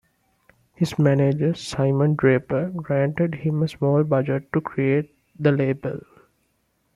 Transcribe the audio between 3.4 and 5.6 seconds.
a small budget to create the